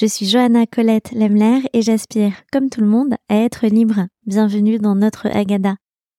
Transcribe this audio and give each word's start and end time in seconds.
Je 0.00 0.06
suis 0.06 0.26
Johanna 0.26 0.64
Colette 0.64 1.10
Lemler 1.10 1.62
et 1.72 1.82
j'aspire, 1.82 2.32
comme 2.52 2.70
tout 2.70 2.80
le 2.80 2.86
monde, 2.86 3.16
à 3.28 3.34
être 3.34 3.66
libre. 3.66 4.06
Bienvenue 4.26 4.78
dans 4.78 4.94
Notre 4.94 5.26
Agada. 5.26 5.74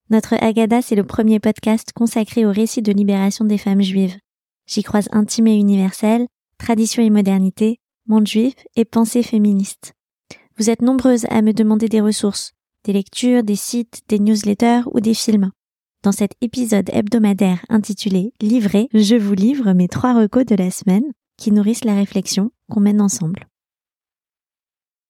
Notre 0.10 0.34
Agada, 0.44 0.82
c'est 0.82 0.98
le 0.98 1.06
premier 1.06 1.40
podcast 1.40 1.94
consacré 1.96 2.46
au 2.46 2.52
récit 2.52 2.82
de 2.82 2.92
libération 2.92 3.46
des 3.46 3.58
femmes 3.58 3.82
juives. 3.82 4.18
J'y 4.68 4.84
croise 4.84 5.08
intime 5.14 5.48
et 5.48 5.56
universel, 5.56 6.28
tradition 6.58 7.02
et 7.04 7.10
modernité, 7.10 7.80
monde 8.06 8.28
juif 8.28 8.54
et 8.76 8.84
pensée 8.84 9.24
féministe. 9.24 9.94
Vous 10.58 10.70
êtes 10.70 10.82
nombreuses 10.82 11.26
à 11.30 11.42
me 11.42 11.54
demander 11.54 11.88
des 11.88 12.02
ressources, 12.02 12.52
des 12.84 12.92
lectures, 12.92 13.46
des 13.46 13.56
sites, 13.56 14.02
des 14.10 14.20
newsletters 14.20 14.82
ou 14.92 15.00
des 15.00 15.14
films. 15.14 15.52
Dans 16.04 16.12
cet 16.12 16.34
épisode 16.42 16.90
hebdomadaire 16.92 17.64
intitulé 17.70 18.34
Livré, 18.42 18.90
je 18.94 19.16
vous 19.16 19.36
livre 19.36 19.72
mes 19.72 19.88
trois 19.88 20.20
recos 20.20 20.46
de 20.46 20.56
la 20.56 20.70
semaine 20.70 21.14
qui 21.38 21.54
nourrissent 21.54 21.86
la 21.86 21.96
réflexion 21.96 22.52
qu'on 22.70 22.82
mène 22.82 23.00
ensemble. 23.00 23.49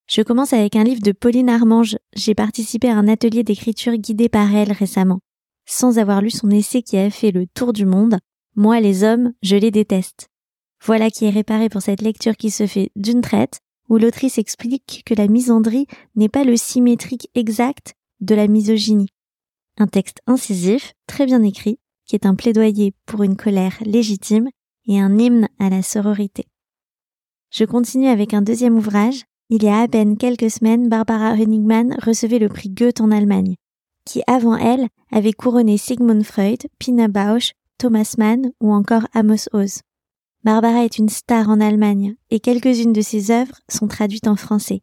Je 0.09 0.23
commence 0.23 0.53
avec 0.53 0.75
un 0.75 0.83
livre 0.83 1.03
de 1.03 1.11
Pauline 1.11 1.49
Armange. 1.49 1.95
J'ai 2.15 2.33
participé 2.33 2.89
à 2.89 2.97
un 2.97 3.07
atelier 3.07 3.43
d'écriture 3.43 3.95
guidé 3.95 4.27
par 4.27 4.55
elle 4.55 4.71
récemment. 4.71 5.19
Sans 5.67 5.99
avoir 5.99 6.19
lu 6.21 6.31
son 6.31 6.49
essai 6.49 6.81
qui 6.81 6.97
a 6.97 7.11
fait 7.11 7.29
le 7.29 7.45
tour 7.45 7.73
du 7.73 7.85
monde, 7.85 8.17
Moi 8.55 8.79
les 8.79 9.03
hommes, 9.03 9.33
je 9.43 9.55
les 9.55 9.69
déteste. 9.69 10.29
Voilà 10.83 11.11
qui 11.11 11.25
est 11.25 11.29
réparé 11.29 11.69
pour 11.69 11.83
cette 11.83 12.01
lecture 12.01 12.37
qui 12.37 12.49
se 12.49 12.65
fait 12.65 12.89
d'une 12.95 13.21
traite, 13.21 13.59
où 13.87 13.97
l'autrice 13.97 14.39
explique 14.39 15.03
que 15.05 15.13
la 15.13 15.27
misandrie 15.27 15.85
n'est 16.15 16.27
pas 16.27 16.43
le 16.43 16.57
symétrique 16.57 17.29
exact 17.35 17.93
de 18.19 18.33
la 18.33 18.47
misogynie. 18.47 19.09
Un 19.77 19.85
texte 19.85 20.21
incisif, 20.25 20.95
très 21.05 21.27
bien 21.27 21.43
écrit, 21.43 21.77
qui 22.07 22.15
est 22.15 22.25
un 22.25 22.33
plaidoyer 22.33 22.95
pour 23.05 23.21
une 23.21 23.37
colère 23.37 23.77
légitime 23.81 24.49
et 24.87 24.99
un 24.99 25.19
hymne 25.19 25.49
à 25.59 25.69
la 25.69 25.83
sororité. 25.83 26.45
Je 27.51 27.63
continue 27.63 28.07
avec 28.07 28.33
un 28.33 28.41
deuxième 28.41 28.75
ouvrage, 28.75 29.25
il 29.49 29.63
y 29.63 29.67
a 29.67 29.79
à 29.79 29.87
peine 29.87 30.15
quelques 30.15 30.51
semaines, 30.51 30.89
Barbara 30.89 31.33
Honigmann 31.33 31.97
recevait 32.03 32.39
le 32.39 32.49
prix 32.49 32.69
Goethe 32.69 33.01
en 33.01 33.09
Allemagne, 33.09 33.55
qui 34.05 34.21
avant 34.27 34.55
elle 34.55 34.87
avait 35.11 35.33
couronné 35.33 35.77
Sigmund 35.77 36.23
Freud, 36.23 36.67
Pina 36.77 37.07
Bausch, 37.07 37.53
Thomas 37.79 38.13
Mann 38.17 38.51
ou 38.61 38.71
encore 38.71 39.07
Amos 39.13 39.47
Oz. 39.53 39.81
Barbara 40.43 40.85
est 40.85 40.99
une 40.99 41.09
star 41.09 41.49
en 41.49 41.59
Allemagne 41.59 42.15
et 42.29 42.39
quelques-unes 42.39 42.93
de 42.93 43.01
ses 43.01 43.31
œuvres 43.31 43.55
sont 43.67 43.87
traduites 43.87 44.27
en 44.27 44.35
français. 44.35 44.81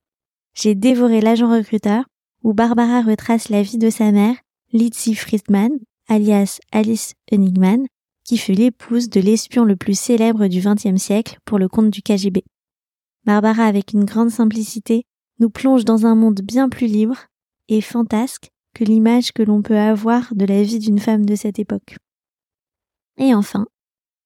J'ai 0.55 0.75
dévoré 0.75 1.21
l'agent 1.21 1.51
recruteur 1.51 2.05
où 2.43 2.53
Barbara 2.53 3.03
retrace 3.03 3.49
la 3.49 3.63
vie 3.63 3.79
de 3.79 3.91
sa 3.91 4.11
mère, 4.11 4.37
Lizzie 4.73 5.15
Friedman, 5.15 5.71
alias 6.09 6.59
Alice 6.73 7.15
Honigmann, 7.31 7.87
qui 8.25 8.37
fut 8.37 8.53
l'épouse 8.53 9.09
de 9.09 9.21
l'espion 9.21 9.65
le 9.65 9.77
plus 9.77 9.99
célèbre 9.99 10.49
du 10.49 10.61
XXe 10.61 11.01
siècle 11.01 11.39
pour 11.45 11.59
le 11.59 11.69
compte 11.69 11.91
du 11.91 12.03
KGB. 12.03 12.43
Barbara, 13.27 13.65
avec 13.65 13.93
une 13.93 14.05
grande 14.05 14.31
simplicité, 14.31 15.05
nous 15.41 15.51
plonge 15.51 15.85
dans 15.85 16.07
un 16.07 16.15
monde 16.15 16.41
bien 16.43 16.69
plus 16.69 16.87
libre 16.87 17.19
et 17.69 17.81
fantasque 17.81 18.51
que 18.73 18.85
l'image 18.85 19.33
que 19.33 19.43
l'on 19.43 19.63
peut 19.63 19.79
avoir 19.79 20.35
de 20.35 20.45
la 20.45 20.63
vie 20.63 20.79
d'une 20.79 21.01
femme 21.01 21.27
de 21.27 21.35
cette 21.35 21.59
époque. 21.59 21.97
Et 23.19 23.35
enfin, 23.35 23.67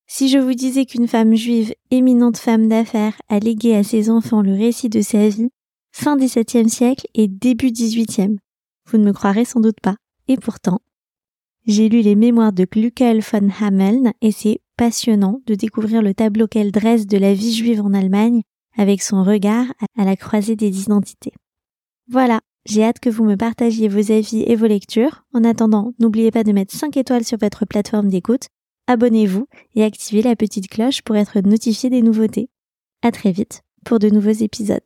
si 0.06 0.28
je 0.28 0.38
vous 0.38 0.54
disais 0.54 0.86
qu'une 0.86 1.08
femme 1.08 1.34
juive, 1.34 1.72
éminente 1.90 2.36
femme 2.36 2.68
d'affaires, 2.68 3.20
a 3.28 3.38
légué 3.38 3.74
à 3.74 3.84
ses 3.84 4.10
enfants 4.10 4.42
le 4.42 4.52
récit 4.52 4.88
de 4.88 5.00
sa 5.00 5.28
vie, 5.28 5.50
fin 5.92 6.16
XVIIe 6.16 6.68
siècle 6.68 7.06
et 7.14 7.28
début 7.28 7.70
XVIIIe, 7.70 8.38
vous 8.86 8.98
ne 8.98 9.04
me 9.04 9.12
croirez 9.12 9.44
sans 9.44 9.60
doute 9.60 9.80
pas. 9.80 9.96
Et 10.28 10.36
pourtant, 10.36 10.80
j'ai 11.66 11.88
lu 11.88 12.00
les 12.00 12.16
mémoires 12.16 12.52
de 12.52 12.64
Gluckel 12.64 13.20
von 13.20 13.48
Hameln 13.60 14.12
et 14.20 14.32
c'est 14.32 14.60
passionnant 14.76 15.40
de 15.46 15.54
découvrir 15.54 16.02
le 16.02 16.14
tableau 16.14 16.48
qu'elle 16.48 16.72
dresse 16.72 17.06
de 17.06 17.18
la 17.18 17.32
vie 17.32 17.54
juive 17.54 17.80
en 17.80 17.94
Allemagne 17.94 18.42
avec 18.80 19.02
son 19.02 19.22
regard 19.22 19.66
à 19.98 20.06
la 20.06 20.16
croisée 20.16 20.56
des 20.56 20.80
identités. 20.80 21.34
Voilà, 22.08 22.40
j'ai 22.64 22.82
hâte 22.82 22.98
que 22.98 23.10
vous 23.10 23.24
me 23.24 23.36
partagiez 23.36 23.88
vos 23.88 24.10
avis 24.10 24.42
et 24.46 24.56
vos 24.56 24.66
lectures. 24.66 25.22
En 25.34 25.44
attendant, 25.44 25.92
n'oubliez 25.98 26.30
pas 26.30 26.44
de 26.44 26.52
mettre 26.52 26.74
5 26.74 26.96
étoiles 26.96 27.24
sur 27.24 27.36
votre 27.36 27.66
plateforme 27.66 28.08
d'écoute, 28.08 28.46
abonnez-vous 28.86 29.46
et 29.74 29.84
activez 29.84 30.22
la 30.22 30.34
petite 30.34 30.68
cloche 30.68 31.02
pour 31.02 31.14
être 31.16 31.40
notifié 31.40 31.90
des 31.90 32.00
nouveautés. 32.00 32.48
À 33.02 33.12
très 33.12 33.32
vite 33.32 33.60
pour 33.84 33.98
de 33.98 34.08
nouveaux 34.08 34.30
épisodes. 34.30 34.80